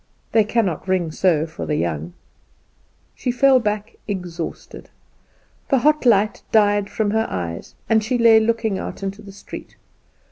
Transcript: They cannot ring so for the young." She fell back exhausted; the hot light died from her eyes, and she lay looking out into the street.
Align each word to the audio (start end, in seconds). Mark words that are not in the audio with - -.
They 0.31 0.43
cannot 0.43 0.87
ring 0.87 1.11
so 1.11 1.45
for 1.45 1.67
the 1.67 1.75
young." 1.75 2.13
She 3.13 3.31
fell 3.31 3.59
back 3.59 3.97
exhausted; 4.07 4.89
the 5.69 5.77
hot 5.77 6.07
light 6.07 6.41
died 6.51 6.89
from 6.89 7.11
her 7.11 7.27
eyes, 7.29 7.75
and 7.87 8.03
she 8.03 8.17
lay 8.17 8.39
looking 8.39 8.79
out 8.79 9.03
into 9.03 9.21
the 9.21 9.31
street. 9.31 9.75